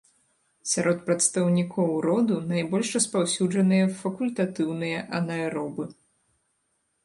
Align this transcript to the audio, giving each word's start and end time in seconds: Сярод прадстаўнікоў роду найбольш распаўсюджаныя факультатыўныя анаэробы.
Сярод 0.69 1.03
прадстаўнікоў 1.09 1.89
роду 2.07 2.39
найбольш 2.53 2.87
распаўсюджаныя 2.97 3.93
факультатыўныя 4.01 5.07
анаэробы. 5.23 5.83